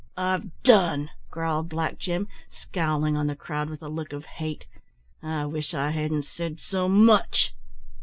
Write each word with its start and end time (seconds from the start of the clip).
"I've 0.17 0.49
done," 0.63 1.11
growled 1.29 1.69
Black 1.69 1.99
Jim, 1.99 2.27
scowling 2.49 3.15
on 3.15 3.27
the 3.27 3.35
crowd 3.35 3.69
with 3.69 3.83
a 3.83 3.87
look 3.87 4.13
of 4.13 4.25
hate; 4.25 4.65
"I 5.21 5.45
wish 5.45 5.75
I 5.75 5.91
hadn't 5.91 6.25
said 6.25 6.59
so 6.59 6.89
much." 6.89 7.53